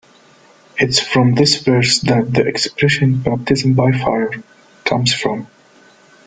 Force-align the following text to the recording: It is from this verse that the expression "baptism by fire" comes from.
It 0.79 0.89
is 0.89 0.99
from 0.99 1.35
this 1.35 1.61
verse 1.61 1.99
that 1.99 2.33
the 2.33 2.41
expression 2.47 3.19
"baptism 3.19 3.75
by 3.75 3.91
fire" 3.91 4.31
comes 4.83 5.13
from. 5.13 5.45